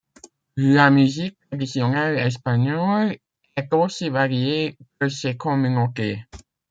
[0.55, 3.17] La musique traditionnelle espagnole
[3.55, 6.25] est aussi variée que ses communautés.